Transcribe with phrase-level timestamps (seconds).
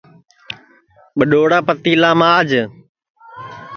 [1.17, 2.49] ٻڈؔوڑا پتیلا ماج